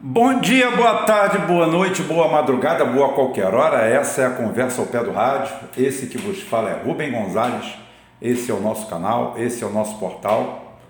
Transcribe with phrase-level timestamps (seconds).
[0.00, 3.84] Bom dia, boa tarde, boa noite, boa madrugada, boa qualquer hora.
[3.84, 5.52] Essa é a conversa ao pé do rádio.
[5.76, 7.74] Esse que vos fala é Rubem Gonzalez.
[8.22, 10.80] Esse é o nosso canal, esse é o nosso portal.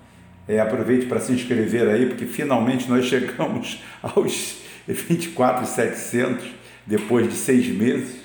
[0.46, 6.46] É, aproveite para se inscrever aí, porque finalmente nós chegamos aos 24,700
[6.86, 8.20] depois de seis meses.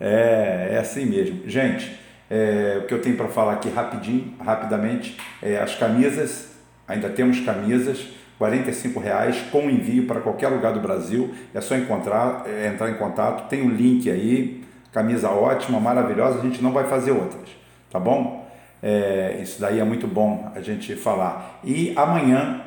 [0.00, 1.48] É, é assim mesmo.
[1.48, 1.96] Gente,
[2.28, 6.48] é, o que eu tenho para falar aqui rapidinho, rapidamente, é as camisas,
[6.88, 11.34] ainda temos camisas 45 reais com envio para qualquer lugar do Brasil.
[11.52, 13.48] É só encontrar, é, entrar em contato.
[13.48, 14.64] Tem o um link aí.
[14.92, 16.38] Camisa ótima, maravilhosa.
[16.38, 17.48] A gente não vai fazer outras,
[17.90, 18.48] tá bom?
[18.80, 21.60] É, isso daí é muito bom a gente falar.
[21.64, 22.62] E amanhã,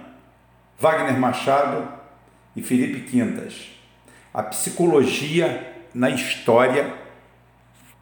[0.78, 1.88] Wagner Machado
[2.56, 3.72] e Felipe Quintas.
[4.34, 6.94] A psicologia na história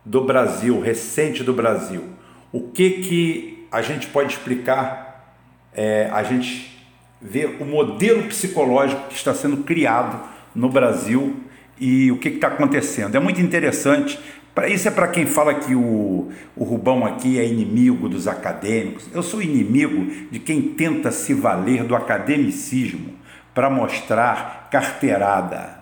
[0.03, 2.09] do Brasil, recente do Brasil.
[2.51, 5.35] O que que a gente pode explicar?
[5.71, 6.78] É, a gente
[7.21, 10.19] ver o modelo psicológico que está sendo criado
[10.55, 11.37] no Brasil
[11.79, 13.15] e o que está acontecendo.
[13.15, 14.19] É muito interessante.
[14.67, 19.07] Isso é para quem fala que o, o Rubão aqui é inimigo dos acadêmicos.
[19.13, 23.15] Eu sou inimigo de quem tenta se valer do academicismo
[23.53, 25.79] para mostrar carteirada.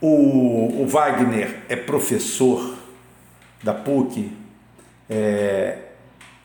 [0.00, 2.76] O, o Wagner é professor
[3.62, 4.30] da PUC,
[5.08, 5.78] é,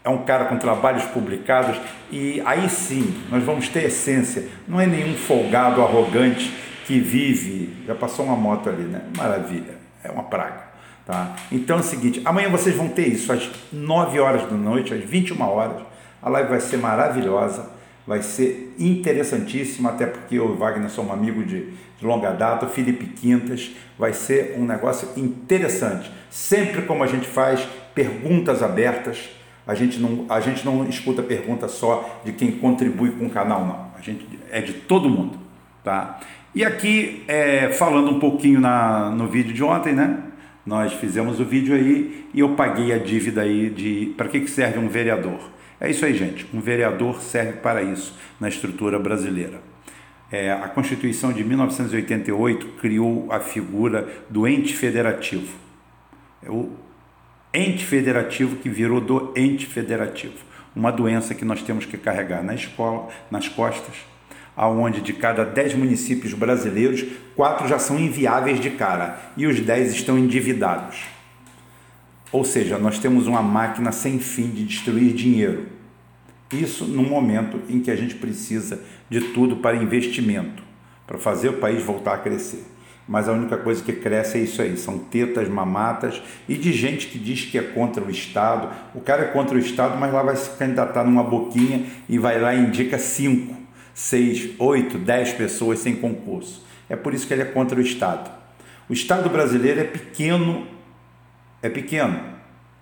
[0.04, 1.78] é um cara com trabalhos publicados
[2.12, 4.48] e aí sim nós vamos ter essência.
[4.68, 6.54] Não é nenhum folgado arrogante
[6.86, 7.74] que vive.
[7.86, 9.02] Já passou uma moto ali, né?
[9.16, 10.70] Maravilha, é uma praga.
[11.06, 11.36] Tá?
[11.52, 15.04] Então é o seguinte: amanhã vocês vão ter isso às 9 horas da noite, às
[15.04, 15.82] 21 horas.
[16.22, 17.70] A live vai ser maravilhosa,
[18.06, 22.68] vai ser interessantíssima, até porque eu e o Wagner somos amigos de, de longa data,
[22.68, 23.72] Felipe Quintas.
[23.98, 26.12] Vai ser um negócio interessante.
[26.30, 29.30] Sempre como a gente faz, perguntas abertas
[29.70, 33.64] a gente não, a gente não escuta pergunta só de quem contribui com o canal,
[33.68, 33.92] não.
[33.96, 35.38] A gente é de todo mundo,
[35.84, 36.20] tá?
[36.56, 40.24] E aqui, é, falando um pouquinho na, no vídeo de ontem, né?
[40.66, 44.50] Nós fizemos o vídeo aí e eu paguei a dívida aí de para que, que
[44.50, 45.40] serve um vereador.
[45.80, 46.48] É isso aí, gente.
[46.52, 49.62] Um vereador serve para isso na estrutura brasileira.
[50.32, 55.56] É, a Constituição de 1988 criou a figura do ente federativo.
[56.42, 56.72] É o
[57.54, 60.36] ente federativo que virou doente federativo,
[60.76, 63.96] uma doença que nós temos que carregar na escola, nas costas,
[64.56, 67.06] aonde de cada 10 municípios brasileiros,
[67.36, 71.06] quatro já são inviáveis de cara e os 10 estão endividados.
[72.32, 75.68] Ou seja, nós temos uma máquina sem fim de destruir dinheiro.
[76.52, 80.62] Isso num momento em que a gente precisa de tudo para investimento,
[81.08, 82.64] para fazer o país voltar a crescer
[83.10, 87.08] mas a única coisa que cresce é isso aí, são tetas, mamatas e de gente
[87.08, 88.70] que diz que é contra o Estado.
[88.94, 92.40] O cara é contra o Estado, mas lá vai se candidatar numa boquinha e vai
[92.40, 93.58] lá e indica cinco,
[93.96, 96.64] seis, oito, dez pessoas sem concurso.
[96.88, 98.30] É por isso que ele é contra o Estado.
[98.88, 100.68] O Estado brasileiro é pequeno,
[101.64, 102.20] é pequeno,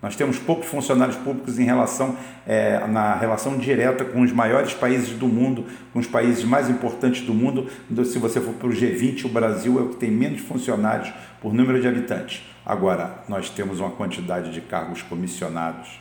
[0.01, 2.15] nós temos poucos funcionários públicos em relação
[2.45, 7.25] é, na relação direta com os maiores países do mundo, com os países mais importantes
[7.25, 7.67] do mundo.
[8.05, 11.53] Se você for para o G20, o Brasil é o que tem menos funcionários por
[11.53, 12.43] número de habitantes.
[12.65, 15.99] Agora, nós temos uma quantidade de cargos comissionados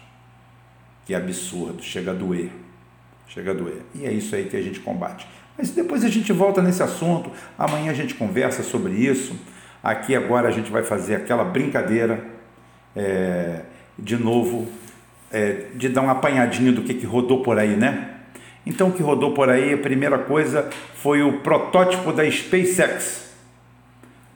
[1.06, 2.50] que é absurdo, chega a doer.
[3.28, 3.82] Chega a doer.
[3.94, 5.26] E é isso aí que a gente combate.
[5.56, 7.30] Mas depois a gente volta nesse assunto.
[7.58, 9.34] Amanhã a gente conversa sobre isso.
[9.82, 12.24] Aqui agora a gente vai fazer aquela brincadeira.
[12.94, 13.62] É,
[13.98, 14.68] de novo,
[15.30, 18.10] é, de dar uma apanhadinha do que, que rodou por aí, né?
[18.64, 23.32] Então, o que rodou por aí, a primeira coisa foi o protótipo da SpaceX,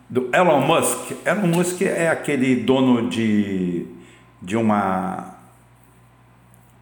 [0.09, 1.13] do Elon Musk.
[1.27, 3.87] Elon Musk é aquele dono de,
[4.41, 5.37] de uma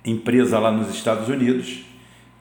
[0.05, 1.85] empresa lá nos Estados Unidos,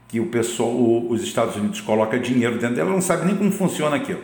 [0.10, 0.72] que o pessoal,
[1.10, 4.22] os Estados Unidos coloca dinheiro dentro dela, não sabe nem como funciona aquilo.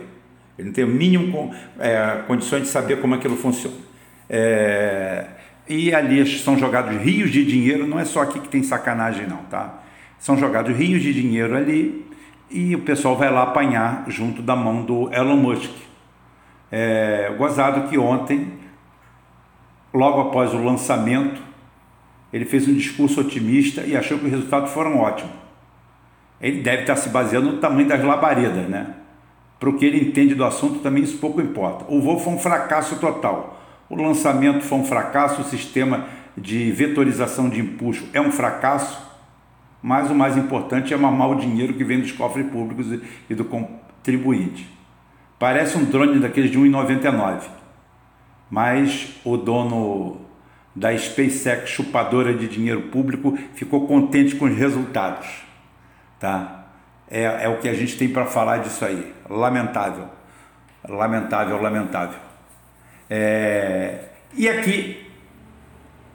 [0.58, 3.76] Ele não tem o mínimo é, condições de saber como aquilo funciona.
[4.28, 5.26] É,
[5.68, 9.38] e ali são jogados rios de dinheiro, não é só aqui que tem sacanagem não,
[9.44, 9.82] tá?
[10.18, 12.06] São jogados rios de dinheiro ali
[12.50, 15.70] e o pessoal vai lá apanhar junto da mão do Elon Musk.
[16.70, 18.52] É, gozado que ontem,
[19.92, 21.40] logo após o lançamento,
[22.32, 25.32] ele fez um discurso otimista e achou que os resultados foram ótimos.
[26.40, 28.94] Ele deve estar se baseando no tamanho das labaredas, né?
[29.58, 31.84] Para o que ele entende do assunto, também isso pouco importa.
[31.88, 33.63] O voo foi um fracasso total.
[33.88, 39.02] O lançamento foi um fracasso, o sistema de vetorização de empuxo é um fracasso,
[39.82, 42.86] mas o mais importante é mamar o dinheiro que vem dos cofres públicos
[43.28, 44.66] e do contribuinte.
[45.38, 47.42] Parece um drone daqueles de 1,99,
[48.50, 50.20] mas o dono
[50.74, 55.28] da SpaceX, chupadora de dinheiro público, ficou contente com os resultados.
[56.18, 56.64] Tá?
[57.08, 59.14] É, é o que a gente tem para falar disso aí.
[59.28, 60.08] Lamentável.
[60.88, 62.18] Lamentável, lamentável.
[63.08, 63.98] É,
[64.36, 65.04] e aqui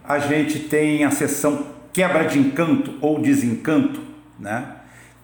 [0.04, 4.02] a gente tem a sessão quebra de encanto ou desencanto,
[4.40, 4.76] né?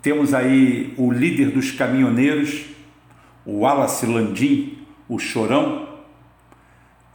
[0.01, 2.65] Temos aí o líder dos caminhoneiros,
[3.45, 4.77] o Wallace Landim,
[5.09, 5.88] o Chorão,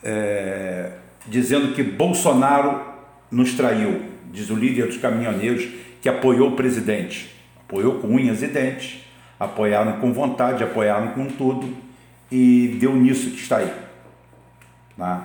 [0.03, 0.93] é,
[1.27, 2.85] dizendo que Bolsonaro
[3.31, 4.03] nos traiu,
[4.33, 5.69] diz o líder dos caminhoneiros
[6.03, 9.05] que apoiou o presidente, apoiou com unhas e dentes,
[9.39, 11.73] apoiaram com vontade, apoiaram com tudo
[12.31, 13.90] e deu nisso que está aí.
[15.01, 15.21] Né?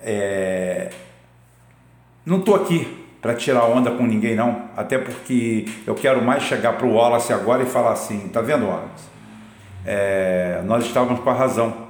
[0.00, 0.90] É...
[2.24, 6.72] Não estou aqui para tirar onda com ninguém não, até porque eu quero mais chegar
[6.72, 9.04] para o Wallace agora e falar assim, tá vendo Wallace?
[9.84, 10.62] É...
[10.64, 11.86] Nós estávamos com a razão.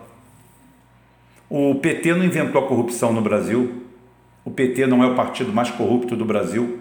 [1.48, 3.84] O PT não inventou a corrupção no Brasil.
[4.44, 6.80] O PT não é o partido mais corrupto do Brasil.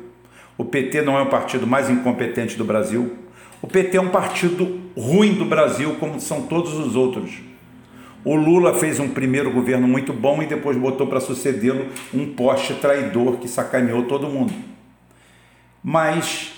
[0.57, 3.15] O PT não é o partido mais incompetente do Brasil.
[3.61, 7.41] O PT é um partido ruim do Brasil, como são todos os outros.
[8.25, 12.73] O Lula fez um primeiro governo muito bom e depois botou para sucedê-lo um poste
[12.73, 14.51] traidor que sacaneou todo mundo.
[15.83, 16.51] Mas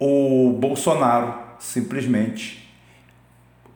[0.00, 2.74] o Bolsonaro simplesmente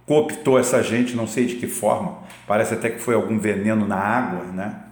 [0.06, 3.98] cooptou essa gente, não sei de que forma, parece até que foi algum veneno na
[3.98, 4.84] água, né?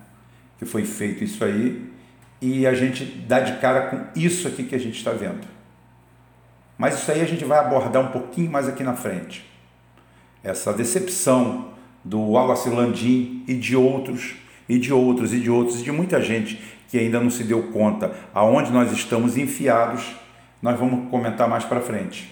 [0.59, 1.91] Que foi feito isso aí,
[2.43, 5.47] e a gente dá de cara com isso aqui que a gente está vendo.
[6.77, 9.51] Mas isso aí a gente vai abordar um pouquinho mais aqui na frente.
[10.45, 11.76] Essa decepção
[12.07, 14.37] do Wallace Landim e de outros,
[14.69, 17.65] e de outros, e de outros, e de muita gente que ainda não se deu
[17.65, 20.15] conta aonde nós estamos enfiados,
[20.63, 22.31] nós vamos comentar mais para frente.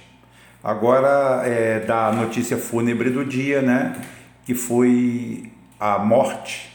[0.62, 4.00] Agora é da notícia fúnebre do dia, né?
[4.47, 6.70] Que foi a morte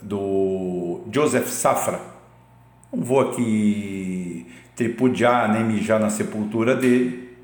[0.00, 2.00] do Joseph Safra.
[2.90, 7.36] Não vou aqui tripudiar nem mijar na sepultura dele,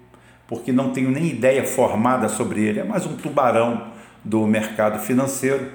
[0.49, 2.81] porque não tenho nem ideia formada sobre ele.
[2.81, 3.92] É mais um tubarão
[4.25, 5.71] do mercado financeiro,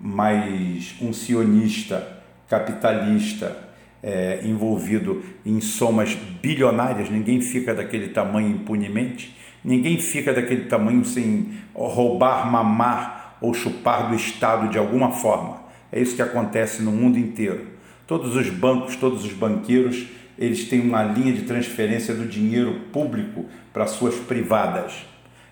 [0.00, 3.68] mas um sionista capitalista
[4.02, 11.52] é, envolvido em somas bilionárias, ninguém fica daquele tamanho impunemente, ninguém fica daquele tamanho sem
[11.74, 15.58] roubar, mamar ou chupar do Estado de alguma forma.
[15.90, 17.66] É isso que acontece no mundo inteiro.
[18.06, 20.06] Todos os bancos, todos os banqueiros,
[20.38, 25.04] eles têm uma linha de transferência do dinheiro público para suas privadas.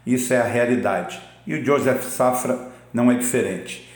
[0.07, 1.21] Isso é a realidade.
[1.47, 2.59] E o Joseph Safra
[2.93, 3.89] não é diferente.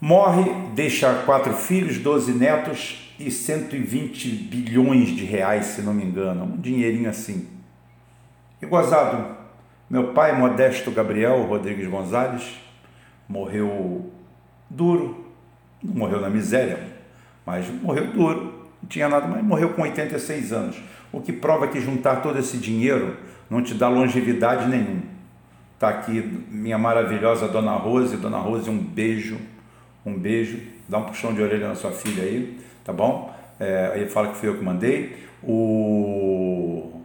[0.00, 0.44] Morre,
[0.74, 6.56] deixa quatro filhos, 12 netos e 120 bilhões de reais, se não me engano, um
[6.56, 7.48] dinheirinho assim.
[8.60, 9.36] E gozado,
[9.88, 12.58] meu pai, Modesto Gabriel Rodrigues Gonzalez,
[13.28, 14.10] morreu
[14.68, 15.26] duro,
[15.82, 16.78] não morreu na miséria,
[17.44, 20.76] mas morreu duro, não tinha nada, mas morreu com 86 anos,
[21.10, 23.16] o que prova que juntar todo esse dinheiro
[23.48, 25.15] não te dá longevidade nenhuma.
[25.76, 26.20] Está aqui
[26.50, 29.38] minha maravilhosa Dona Rose, Dona Rose, um beijo,
[30.04, 30.58] um beijo,
[30.88, 33.34] dá um puxão de orelha na sua filha aí tá bom?
[33.58, 35.16] É, ele fala que fui eu que mandei.
[35.42, 37.02] O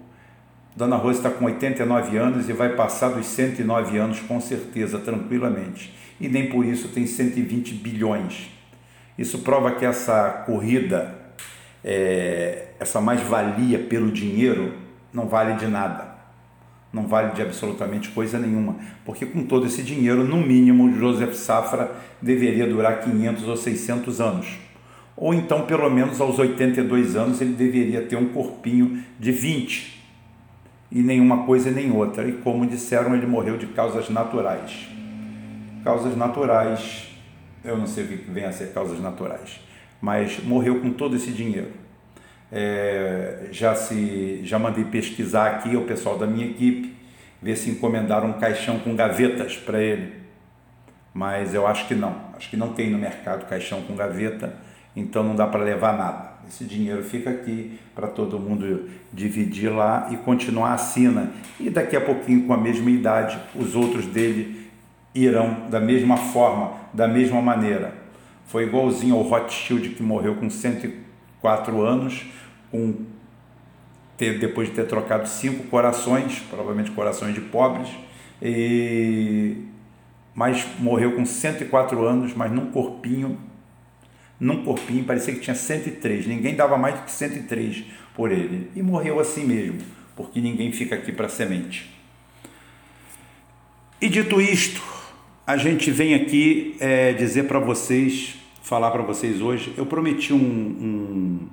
[0.75, 5.97] Dona Rosa está com 89 anos e vai passar dos 109 anos com certeza, tranquilamente.
[6.19, 8.51] E nem por isso tem 120 bilhões.
[9.17, 11.15] Isso prova que essa corrida,
[11.83, 14.73] é, essa mais-valia pelo dinheiro,
[15.11, 16.10] não vale de nada.
[16.93, 18.75] Não vale de absolutamente coisa nenhuma.
[19.05, 24.71] Porque com todo esse dinheiro, no mínimo, Joseph Safra deveria durar 500 ou 600 anos
[25.21, 30.01] ou então pelo menos aos 82 anos ele deveria ter um corpinho de 20
[30.91, 32.27] e nenhuma coisa nem outra.
[32.27, 34.87] E como disseram, ele morreu de causas naturais.
[35.83, 37.07] Causas naturais,
[37.63, 39.59] eu não sei o que vem a ser causas naturais,
[40.01, 41.69] mas morreu com todo esse dinheiro.
[42.51, 46.93] É, já se já mandei pesquisar aqui o pessoal da minha equipe
[47.41, 50.15] ver se encomendaram um caixão com gavetas para ele
[51.13, 54.53] mas eu acho que não acho que não tem no mercado caixão com gaveta
[54.95, 56.31] então não dá para levar nada.
[56.47, 61.31] Esse dinheiro fica aqui para todo mundo dividir lá e continuar a sina.
[61.59, 64.69] E daqui a pouquinho, com a mesma idade, os outros dele
[65.15, 67.93] irão da mesma forma, da mesma maneira.
[68.45, 71.10] Foi igualzinho ao Rothschild que morreu com 104
[71.47, 72.25] anos,
[72.69, 73.05] com
[74.17, 77.89] ter, depois de ter trocado cinco corações, provavelmente corações de pobres,
[78.41, 79.57] e,
[80.33, 83.37] mas morreu com 104 anos, mas num corpinho
[84.41, 87.83] num corpinho, parecia que tinha 103, ninguém dava mais do que 103
[88.15, 88.71] por ele.
[88.75, 89.77] E morreu assim mesmo,
[90.15, 91.87] porque ninguém fica aqui para semente.
[94.01, 94.81] E dito isto,
[95.45, 100.37] a gente vem aqui é, dizer para vocês, falar para vocês hoje, eu prometi um,
[100.37, 101.47] um,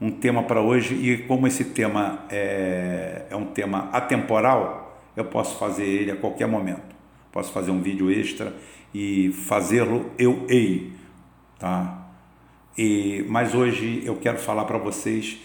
[0.00, 5.58] um tema para hoje e como esse tema é, é um tema atemporal, eu posso
[5.58, 6.94] fazer ele a qualquer momento.
[7.32, 8.54] Posso fazer um vídeo extra
[8.94, 10.92] e fazê-lo eu ei,
[11.58, 12.08] tá?
[12.76, 15.38] E, mas hoje eu quero falar para vocês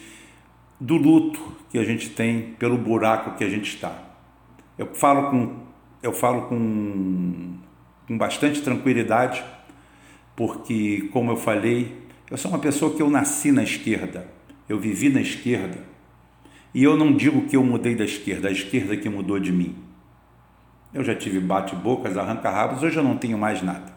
[0.80, 4.04] do luto que a gente tem pelo buraco que a gente está.
[4.78, 5.56] Eu falo com,
[6.04, 7.58] eu falo com,
[8.08, 9.44] com bastante tranquilidade,
[10.36, 11.96] porque, como eu falei,
[12.30, 14.28] eu sou uma pessoa que eu nasci na esquerda,
[14.68, 15.78] eu vivi na esquerda,
[16.74, 19.76] e eu não digo que eu mudei da esquerda, a esquerda que mudou de mim.
[20.94, 23.94] Eu já tive bate-bocas, arranca-rabos, hoje eu não tenho mais nada.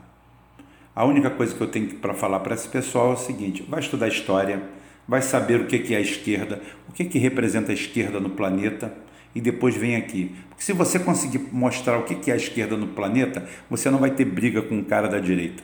[0.95, 3.81] A única coisa que eu tenho para falar para esse pessoal é o seguinte: vai
[3.81, 4.63] estudar história,
[5.07, 8.93] vai saber o que é a esquerda, o que, que representa a esquerda no planeta
[9.35, 10.35] e depois vem aqui.
[10.49, 14.11] Porque se você conseguir mostrar o que é a esquerda no planeta, você não vai
[14.11, 15.63] ter briga com o cara da direita.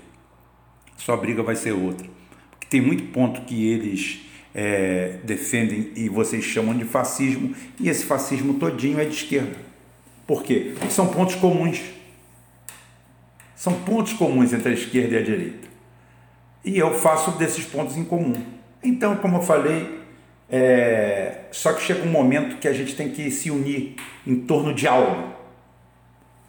[0.96, 2.06] Sua briga vai ser outra.
[2.50, 4.20] Porque tem muito ponto que eles
[4.54, 9.56] é, defendem e vocês chamam de fascismo, e esse fascismo todinho é de esquerda.
[10.26, 10.72] Por quê?
[10.74, 11.82] Porque são pontos comuns.
[13.56, 15.68] São pontos comuns entre a esquerda e a direita.
[16.64, 18.34] E eu faço desses pontos em comum.
[18.82, 20.00] Então, como eu falei,
[20.48, 21.42] é...
[21.50, 23.96] só que chega um momento que a gente tem que se unir
[24.26, 25.34] em torno de algo.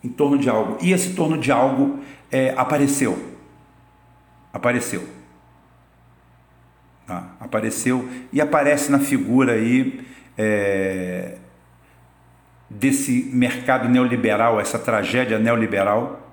[0.04, 0.78] Em torno de algo.
[0.82, 2.00] E esse torno de algo
[2.32, 3.35] é, apareceu.
[4.56, 5.04] Apareceu.
[7.06, 7.36] Tá?
[7.40, 10.04] Apareceu e aparece na figura aí
[10.36, 11.38] é,
[12.68, 16.26] desse mercado neoliberal, essa tragédia neoliberal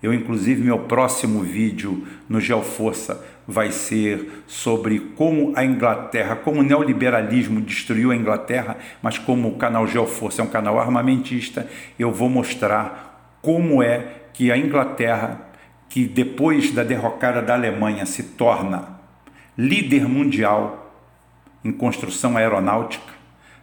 [0.00, 6.62] eu, inclusive, meu próximo vídeo no Geoforça vai ser sobre como a Inglaterra, como o
[6.62, 11.68] neoliberalismo destruiu a Inglaterra, mas como o canal Geoforça é um canal armamentista,
[11.98, 15.47] eu vou mostrar como é que a Inglaterra,
[15.88, 18.98] que depois da derrocada da Alemanha se torna
[19.56, 20.92] líder mundial
[21.64, 23.12] em construção aeronáutica,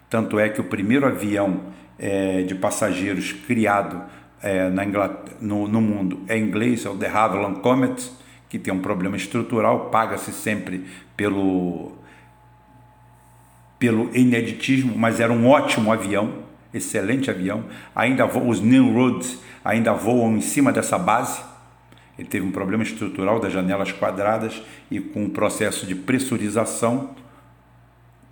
[0.09, 1.61] tanto é que o primeiro avião
[1.97, 4.01] é, de passageiros criado
[4.41, 4.83] é, na
[5.41, 8.11] no, no, mundo é inglês, é o The Havilland Comet,
[8.49, 10.85] que tem um problema estrutural, paga-se sempre
[11.17, 11.93] pelo,
[13.79, 17.65] pelo ineditismo, mas era um ótimo avião, excelente avião.
[17.95, 21.41] Ainda voam, os Nimrods ainda voam em cima dessa base.
[22.17, 27.15] Ele teve um problema estrutural das janelas quadradas e com um processo de pressurização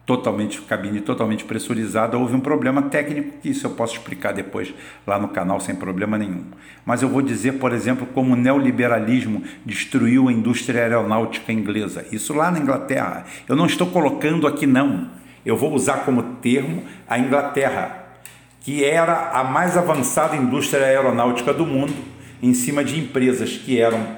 [0.06, 4.74] totalmente cabine totalmente pressurizada, houve um problema técnico que isso eu posso explicar depois
[5.08, 6.44] lá no canal sem problema nenhum.
[6.86, 12.06] Mas eu vou dizer, por exemplo, como o neoliberalismo destruiu a indústria aeronáutica inglesa.
[12.12, 13.26] Isso lá na Inglaterra.
[13.48, 15.10] Eu não estou colocando aqui não.
[15.46, 18.04] Eu vou usar como termo a Inglaterra,
[18.60, 21.94] que era a mais avançada indústria aeronáutica do mundo,
[22.44, 24.18] em cima de empresas que eram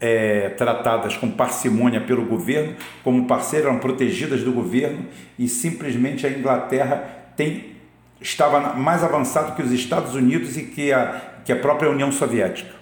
[0.00, 5.06] é, tratadas com parcimônia pelo governo, como parceiras, eram protegidas do governo
[5.38, 6.96] e simplesmente a Inglaterra
[7.36, 7.76] tem,
[8.20, 12.74] estava mais avançado que os Estados Unidos e que a, que a própria União Soviética.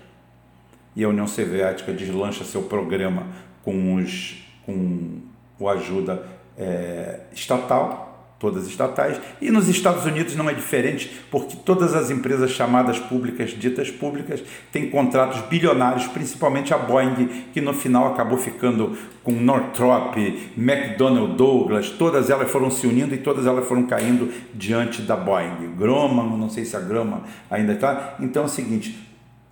[0.96, 3.26] E a União Soviética deslancha seu programa
[3.62, 8.05] com, os, com a ajuda é, estatal
[8.38, 13.50] todas estatais, e nos Estados Unidos não é diferente, porque todas as empresas chamadas públicas,
[13.50, 20.16] ditas públicas, têm contratos bilionários, principalmente a Boeing, que no final acabou ficando com Northrop,
[20.56, 25.74] McDonnell Douglas, todas elas foram se unindo e todas elas foram caindo diante da Boeing.
[25.76, 28.16] Grumman, não sei se a Grumman ainda está.
[28.20, 28.98] Então é o seguinte,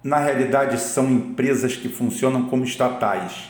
[0.03, 3.49] na realidade são empresas que funcionam como estatais,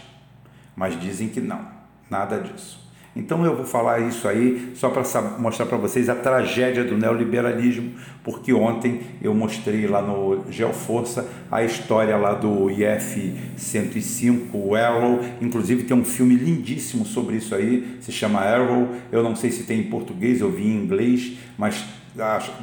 [0.76, 1.60] mas dizem que não,
[2.08, 2.83] nada disso.
[3.16, 5.02] Então eu vou falar isso aí só para
[5.38, 7.92] mostrar para vocês a tragédia do neoliberalismo,
[8.24, 15.20] porque ontem eu mostrei lá no Geoforça a história lá do IF 105, o Arrow,
[15.40, 19.62] inclusive tem um filme lindíssimo sobre isso aí, se chama Arrow, eu não sei se
[19.62, 21.84] tem em português, eu vi em inglês, mas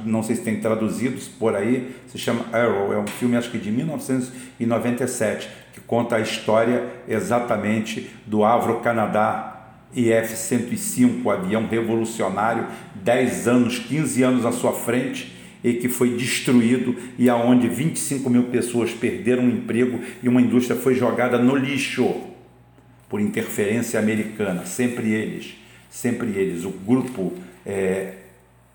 [0.05, 3.57] não sei se tem traduzidos por aí, se chama Arrow, é um filme acho que
[3.57, 9.60] de 1997, que conta a história exatamente do Avro Canadá
[9.95, 17.29] IF-105, avião revolucionário, 10 anos, 15 anos à sua frente, e que foi destruído e
[17.29, 22.15] aonde 25 mil pessoas perderam o emprego e uma indústria foi jogada no lixo
[23.07, 24.65] por interferência americana.
[24.65, 25.55] Sempre eles,
[25.89, 27.33] sempre eles, o grupo
[27.65, 28.13] é,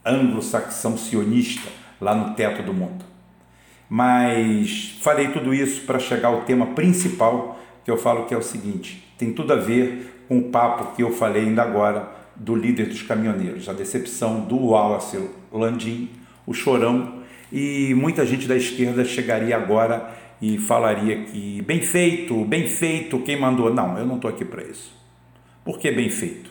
[0.04, 1.68] anglo-saxão sionista
[2.00, 3.04] lá no teto do mundo.
[3.88, 8.42] Mas falei tudo isso para chegar ao tema principal que eu falo que é o
[8.42, 12.87] seguinte: tem tudo a ver com o papo que eu falei ainda agora do líder
[12.87, 15.18] dos caminhoneiros, a decepção do Wallace
[15.52, 16.11] Landim,
[16.47, 22.66] o chorão, e muita gente da esquerda chegaria agora e falaria que bem feito, bem
[22.66, 23.73] feito, quem mandou.
[23.73, 24.92] Não, eu não estou aqui para isso.
[25.64, 26.50] Por que bem feito?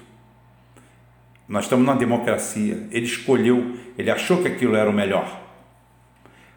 [1.47, 2.87] Nós estamos numa democracia.
[2.91, 5.41] Ele escolheu, ele achou que aquilo era o melhor.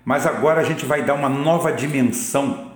[0.05, 2.68] Mas agora a gente vai dar uma nova dimensão.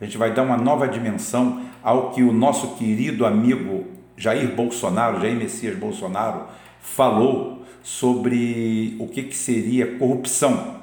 [0.00, 3.86] A gente vai dar uma nova dimensão ao que o nosso querido amigo
[4.16, 6.46] Jair Bolsonaro, Jair Messias Bolsonaro,
[6.80, 10.82] falou sobre o que, que seria corrupção.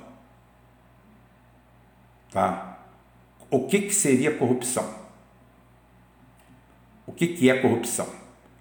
[2.32, 2.80] Tá?
[3.50, 4.86] O que, que seria corrupção?
[7.08, 8.08] O que, que é corrupção?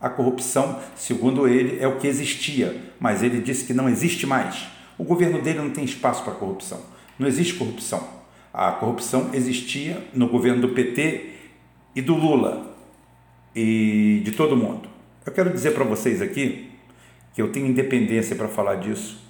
[0.01, 4.69] A corrupção, segundo ele, é o que existia, mas ele disse que não existe mais.
[4.99, 6.81] O governo dele não tem espaço para corrupção.
[7.19, 8.07] Não existe corrupção.
[8.55, 11.31] A corrupção existia no governo do PT
[11.97, 12.73] e do Lula
[13.53, 14.89] e de todo mundo.
[15.27, 16.71] Eu quero dizer para vocês aqui
[17.35, 19.21] que eu tenho independência para falar disso,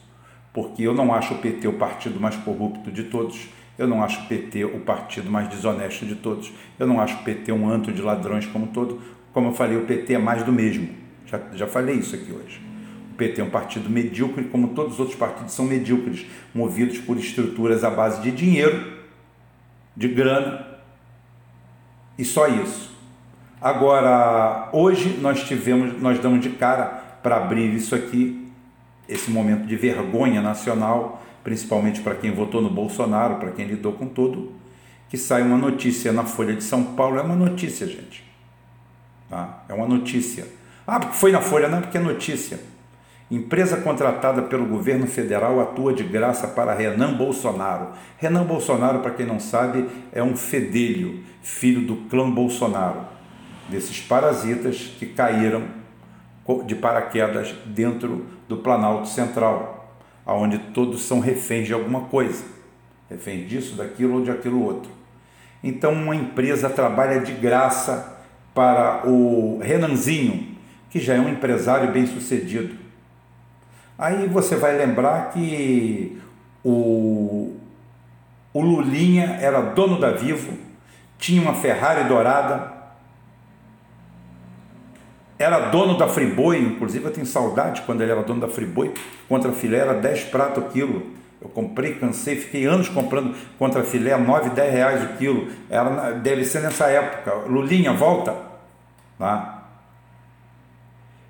[0.53, 3.49] porque eu não acho o PT o partido mais corrupto de todos.
[3.79, 6.53] Eu não acho o PT o partido mais desonesto de todos.
[6.79, 9.01] Eu não acho o PT um antro de ladrões como todo.
[9.33, 10.87] Como eu falei, o PT é mais do mesmo.
[11.25, 12.61] Já, já falei isso aqui hoje.
[13.13, 17.17] O PT é um partido medíocre, como todos os outros partidos são medíocres, movidos por
[17.17, 19.04] estruturas à base de dinheiro,
[19.97, 20.67] de grana,
[22.19, 22.95] e só isso.
[23.61, 28.53] Agora, hoje nós tivemos, nós damos de cara para abrir isso aqui,
[29.09, 34.07] esse momento de vergonha nacional, principalmente para quem votou no Bolsonaro, para quem lidou com
[34.07, 34.53] tudo,
[35.09, 38.25] que sai uma notícia na Folha de São Paulo, é uma notícia, gente.
[39.29, 39.65] Tá?
[39.69, 40.47] É uma notícia.
[40.87, 42.61] Ah, porque foi na Folha, não, porque é notícia.
[43.31, 47.89] Empresa contratada pelo governo federal atua de graça para Renan Bolsonaro.
[48.19, 53.01] Renan Bolsonaro, para quem não sabe, é um fedelho, filho do clã Bolsonaro,
[53.69, 55.63] desses parasitas que caíram
[56.67, 62.45] de paraquedas dentro do Planalto Central, aonde todos são reféns de alguma coisa,
[63.09, 64.91] reféns disso, daquilo ou de aquilo outro.
[65.63, 68.19] Então, uma empresa trabalha de graça
[68.55, 70.55] para o Renanzinho,
[70.91, 72.84] que já é um empresário bem sucedido.
[73.99, 76.21] Aí você vai lembrar que
[76.65, 77.55] o,
[78.53, 80.53] o Lulinha era dono da Vivo,
[81.19, 82.73] tinha uma Ferrari dourada,
[85.39, 88.95] era dono da Friboi, inclusive eu tenho saudade quando ele era dono da Friboi,
[89.29, 91.03] contra filé era 10 pratos o quilo.
[91.43, 95.49] Eu comprei, cansei, fiquei anos comprando contra filé, 9, 10 reais o quilo.
[95.69, 97.35] Era, deve ser nessa época.
[97.47, 98.35] Lulinha, volta.
[99.19, 99.64] Tá?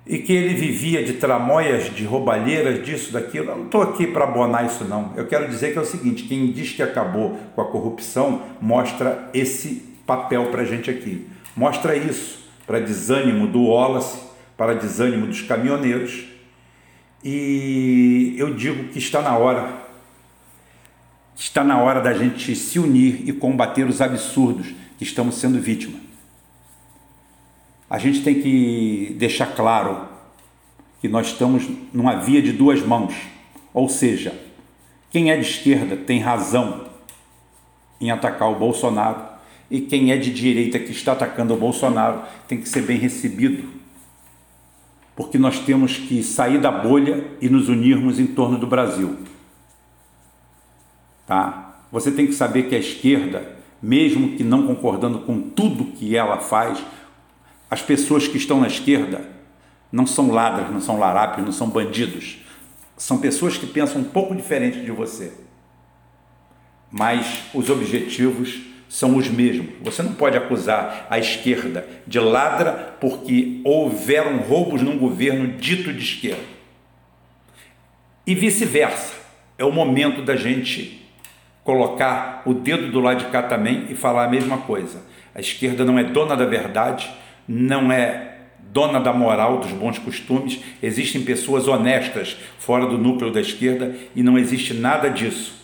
[0.05, 3.49] E que ele vivia de tramóias, de roubalheiras, disso, daquilo.
[3.49, 5.13] Eu não estou aqui para abonar isso, não.
[5.15, 9.29] Eu quero dizer que é o seguinte: quem diz que acabou com a corrupção mostra
[9.33, 11.27] esse papel para a gente aqui.
[11.55, 14.19] Mostra isso para desânimo do Wallace,
[14.55, 16.25] para desânimo dos caminhoneiros.
[17.23, 19.85] E eu digo que está na hora
[21.35, 26.04] está na hora da gente se unir e combater os absurdos que estamos sendo vítimas.
[27.89, 30.07] A gente tem que deixar claro
[30.99, 33.13] que nós estamos numa via de duas mãos,
[33.73, 34.33] ou seja,
[35.11, 36.87] quem é de esquerda tem razão
[38.01, 39.35] em atacar o Bolsonaro
[39.69, 43.69] e quem é de direita que está atacando o Bolsonaro tem que ser bem recebido,
[45.15, 49.17] porque nós temos que sair da bolha e nos unirmos em torno do Brasil.
[51.25, 51.81] Tá?
[51.91, 56.39] Você tem que saber que a esquerda, mesmo que não concordando com tudo que ela
[56.39, 56.83] faz,
[57.75, 59.29] as pessoas que estão na esquerda
[59.91, 62.37] não são ladras, não são larápios, não são bandidos.
[62.95, 65.33] São pessoas que pensam um pouco diferente de você.
[66.89, 69.71] Mas os objetivos são os mesmos.
[69.81, 76.01] Você não pode acusar a esquerda de ladra porque houveram roubos num governo dito de
[76.01, 76.55] esquerda.
[78.25, 79.15] E vice-versa.
[79.57, 81.05] É o momento da gente
[81.61, 85.03] colocar o dedo do lado de cá também e falar a mesma coisa.
[85.33, 87.13] A esquerda não é dona da verdade,
[87.47, 88.35] não é
[88.71, 90.59] dona da moral, dos bons costumes.
[90.81, 95.55] Existem pessoas honestas fora do núcleo da esquerda e não existe nada disso.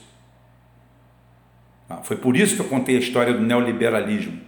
[1.90, 4.40] Ah, foi por isso que eu contei a história do neoliberalismo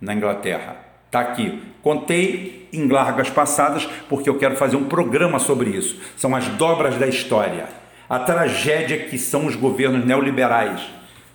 [0.00, 0.76] na Inglaterra.
[1.06, 1.60] Está aqui.
[1.82, 6.00] Contei em largas passadas porque eu quero fazer um programa sobre isso.
[6.16, 7.66] São as dobras da história.
[8.08, 10.80] A tragédia que são os governos neoliberais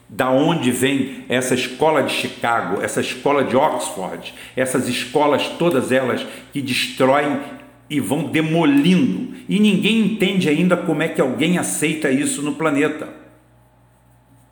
[0.09, 6.25] da onde vem essa escola de Chicago, essa escola de Oxford, essas escolas todas elas
[6.53, 7.41] que destroem
[7.89, 9.35] e vão demolindo.
[9.49, 13.09] E ninguém entende ainda como é que alguém aceita isso no planeta.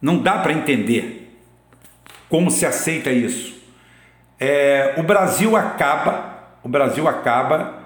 [0.01, 1.39] Não dá para entender
[2.29, 3.55] como se aceita isso.
[4.37, 7.85] É, o Brasil acaba, o Brasil acaba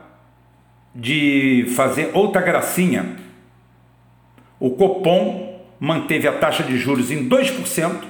[0.96, 3.16] de fazer outra gracinha.
[4.60, 5.49] O Copom
[5.80, 8.04] manteve a taxa de juros em 2%,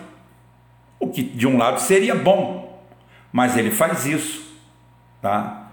[0.99, 2.83] o que de um lado seria bom,
[3.31, 4.43] mas ele faz isso
[5.21, 5.71] tá?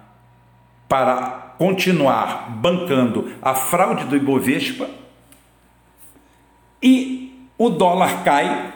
[0.89, 4.89] para continuar bancando a fraude do Ibovespa
[6.83, 8.73] e o dólar cai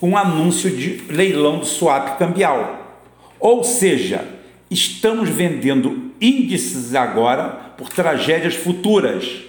[0.00, 2.98] com anúncio de leilão do swap cambial.
[3.38, 4.26] Ou seja,
[4.70, 9.44] estamos vendendo índices agora por tragédias futuras.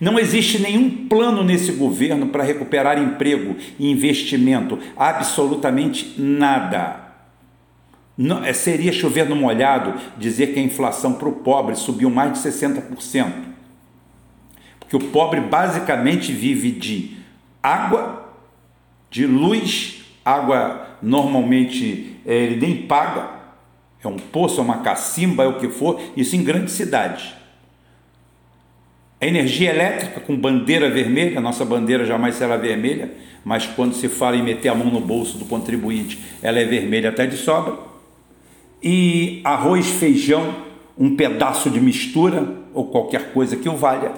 [0.00, 7.08] Não existe nenhum plano nesse governo para recuperar emprego e investimento, absolutamente nada.
[8.16, 12.32] Não, é, seria chover no molhado dizer que a inflação para o pobre subiu mais
[12.32, 13.32] de 60%.
[14.78, 17.16] Porque o pobre basicamente vive de
[17.62, 18.34] água,
[19.10, 23.30] de luz, água normalmente é, ele nem paga,
[24.02, 27.37] é um poço, é uma cacimba, é o que for, isso em grandes cidades.
[29.20, 33.10] A energia elétrica com bandeira vermelha, nossa bandeira jamais será vermelha,
[33.44, 37.08] mas quando se fala em meter a mão no bolso do contribuinte, ela é vermelha
[37.08, 37.88] até de sobra
[38.82, 40.54] e arroz, feijão,
[40.96, 44.12] um pedaço de mistura ou qualquer coisa que o valha,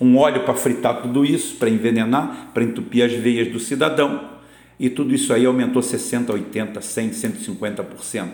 [0.00, 4.30] um óleo para fritar tudo isso, para envenenar, para entupir as veias do cidadão.
[4.78, 8.28] E tudo isso aí aumentou 60, 80, 100, 150%,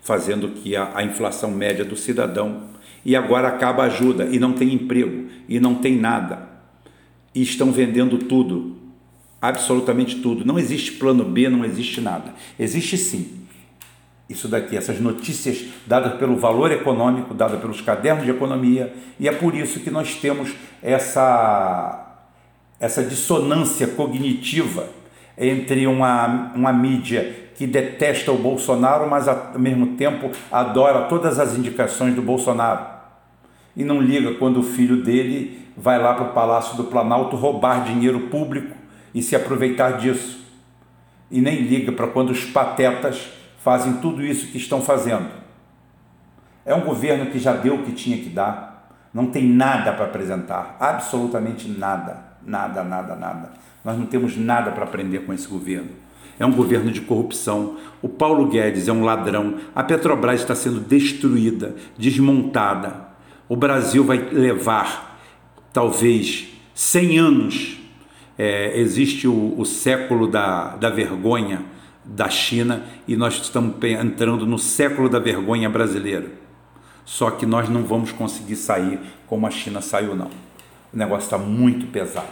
[0.00, 2.68] fazendo que a, a inflação média do cidadão
[3.04, 6.48] e agora acaba a ajuda e não tem emprego e não tem nada.
[7.34, 8.76] E estão vendendo tudo,
[9.40, 10.44] absolutamente tudo.
[10.44, 12.34] Não existe plano B, não existe nada.
[12.58, 13.38] Existe sim
[14.28, 19.32] isso daqui, essas notícias dadas pelo valor econômico, dadas pelos cadernos de economia, e é
[19.32, 22.20] por isso que nós temos essa,
[22.78, 24.97] essa dissonância cognitiva
[25.38, 31.56] entre uma, uma mídia que detesta o Bolsonaro, mas ao mesmo tempo adora todas as
[31.56, 32.86] indicações do Bolsonaro.
[33.76, 37.84] E não liga quando o filho dele vai lá para o Palácio do Planalto roubar
[37.84, 38.76] dinheiro público
[39.14, 40.44] e se aproveitar disso.
[41.30, 45.28] E nem liga para quando os patetas fazem tudo isso que estão fazendo.
[46.64, 50.04] É um governo que já deu o que tinha que dar, não tem nada para
[50.04, 53.50] apresentar, absolutamente nada, nada, nada, nada.
[53.84, 55.90] Nós não temos nada para aprender com esse governo.
[56.38, 57.76] É um governo de corrupção.
[58.00, 59.58] O Paulo Guedes é um ladrão.
[59.74, 63.08] A Petrobras está sendo destruída, desmontada.
[63.48, 65.18] O Brasil vai levar
[65.72, 67.78] talvez 100 anos.
[68.36, 71.64] É, existe o, o século da, da vergonha
[72.04, 76.30] da China e nós estamos entrando no século da vergonha brasileira.
[77.04, 80.30] Só que nós não vamos conseguir sair como a China saiu, não.
[80.92, 82.26] O negócio está muito pesado,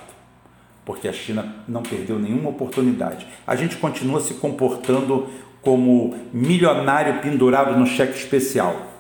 [0.85, 3.27] porque a China não perdeu nenhuma oportunidade.
[3.47, 5.29] A gente continua se comportando
[5.61, 8.92] como milionário pendurado no cheque especial.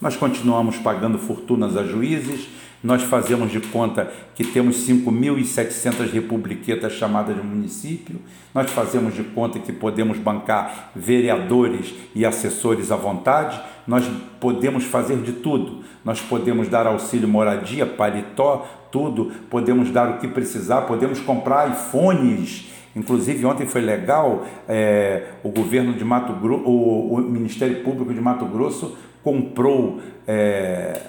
[0.00, 2.48] Nós continuamos pagando fortunas a juízes,
[2.82, 8.16] nós fazemos de conta que temos 5.700 republiquetas chamadas de município,
[8.54, 14.08] nós fazemos de conta que podemos bancar vereadores e assessores à vontade, nós
[14.40, 15.84] podemos fazer de tudo.
[16.04, 22.70] Nós podemos dar auxílio moradia, paletó, tudo, podemos dar o que precisar, podemos comprar iPhones.
[22.96, 28.46] Inclusive, ontem foi legal, é, o governo de Mato Grosso, o, Ministério Público de Mato
[28.46, 30.00] Grosso comprou.
[30.26, 31.00] É,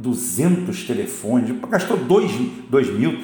[0.00, 2.32] 200 telefones, gastou 2,
[2.70, 3.20] 2 mil,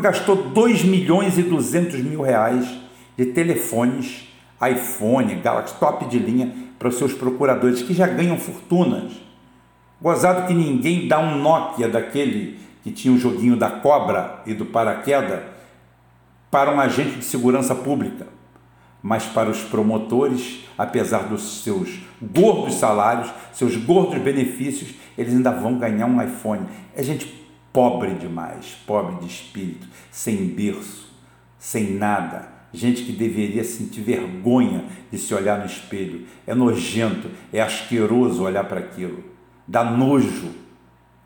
[0.00, 2.68] gastou 2 milhões e 200 mil reais
[3.16, 4.28] de telefones,
[4.70, 9.12] iPhone, Galaxy, top de linha para os seus procuradores, que já ganham fortunas.
[10.00, 14.66] Gozado que ninguém dá um Nokia daquele que tinha o joguinho da cobra e do
[14.66, 15.40] paraquedas
[16.50, 18.37] para um agente de segurança pública
[19.08, 25.78] mas para os promotores, apesar dos seus gordos salários, seus gordos benefícios, eles ainda vão
[25.78, 26.66] ganhar um iPhone.
[26.94, 31.10] É gente pobre demais, pobre de espírito, sem berço,
[31.58, 32.50] sem nada.
[32.70, 36.26] Gente que deveria sentir vergonha de se olhar no espelho.
[36.46, 39.24] É nojento, é asqueroso olhar para aquilo.
[39.66, 40.50] Dá nojo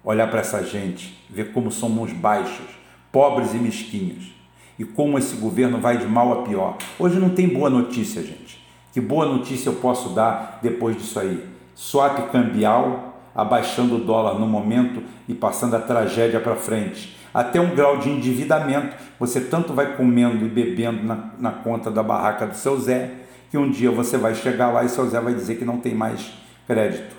[0.05, 2.68] olhar para essa gente, ver como somos baixos,
[3.11, 4.40] pobres e mesquinhos
[4.83, 6.77] e como esse governo vai de mal a pior.
[6.99, 8.61] Hoje não tem boa notícia, gente.
[8.92, 11.47] Que boa notícia eu posso dar depois disso aí?
[11.73, 17.16] Swap cambial, abaixando o dólar no momento e passando a tragédia para frente.
[17.33, 22.03] Até um grau de endividamento, você tanto vai comendo e bebendo na, na conta da
[22.03, 23.12] barraca do seu Zé,
[23.53, 25.95] que um dia você vai chegar lá e seu Zé vai dizer que não tem
[25.95, 26.33] mais
[26.66, 27.14] crédito.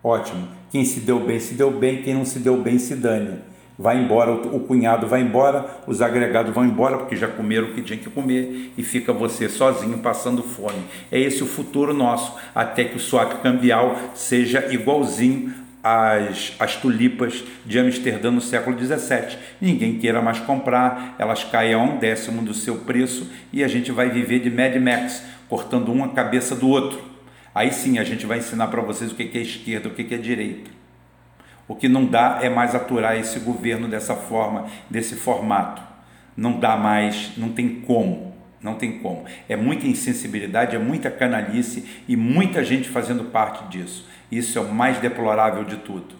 [0.00, 0.46] Ótimo.
[0.70, 3.40] Quem se deu bem, se deu bem, quem não se deu bem, se dane
[3.78, 7.82] vai embora, o cunhado vai embora, os agregados vão embora porque já comeram o que
[7.82, 10.78] tinha que comer e fica você sozinho passando fome.
[11.10, 17.44] É esse o futuro nosso, até que o swap cambial seja igualzinho às, às tulipas
[17.66, 19.36] de Amsterdã no século XVII.
[19.60, 23.92] Ninguém queira mais comprar, elas caem a um décimo do seu preço e a gente
[23.92, 26.98] vai viver de Mad Max, cortando uma cabeça do outro.
[27.54, 30.18] Aí sim a gente vai ensinar para vocês o que é esquerda, o que é
[30.18, 30.73] direita.
[31.66, 35.82] O que não dá é mais aturar esse governo dessa forma, desse formato.
[36.36, 38.34] Não dá mais, não tem como.
[38.60, 39.24] Não tem como.
[39.48, 44.08] É muita insensibilidade, é muita canalice e muita gente fazendo parte disso.
[44.30, 46.14] Isso é o mais deplorável de tudo.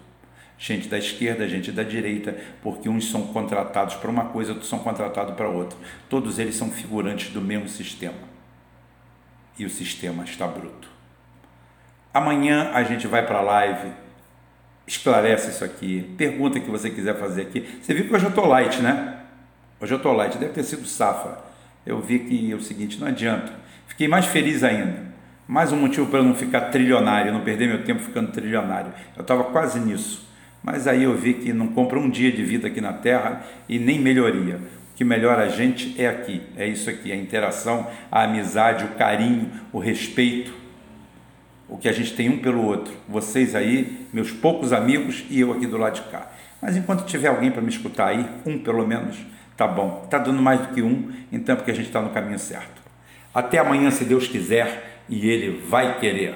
[0.57, 4.79] Gente da esquerda, gente da direita, porque uns são contratados para uma coisa, outros são
[4.79, 5.77] contratados para outra.
[6.07, 8.35] Todos eles são figurantes do mesmo sistema.
[9.57, 10.87] E o sistema está bruto.
[12.13, 13.91] Amanhã a gente vai para a live,
[14.87, 17.79] esclarece isso aqui, pergunta que você quiser fazer aqui.
[17.81, 19.19] Você viu que hoje eu estou light, né?
[19.79, 21.43] Hoje eu estou light, deve ter sido safa.
[21.85, 23.51] Eu vi que é o seguinte, não adianta.
[23.87, 25.15] Fiquei mais feliz ainda.
[25.47, 28.91] Mais um motivo para eu não ficar trilionário, não perder meu tempo ficando trilionário.
[29.15, 30.27] Eu estava quase nisso.
[30.63, 33.77] Mas aí eu vi que não compra um dia de vida aqui na Terra e
[33.77, 34.55] nem melhoria.
[34.55, 38.87] O que melhora a gente é aqui, é isso aqui, a interação, a amizade, o
[38.97, 40.64] carinho, o respeito
[41.67, 42.93] o que a gente tem um pelo outro.
[43.07, 46.31] Vocês aí, meus poucos amigos e eu aqui do lado de cá.
[46.61, 49.17] Mas enquanto tiver alguém para me escutar aí, um pelo menos,
[49.57, 50.01] tá bom.
[50.05, 52.81] Está dando mais do que um, então é porque a gente está no caminho certo.
[53.33, 56.35] Até amanhã, se Deus quiser, e Ele vai querer.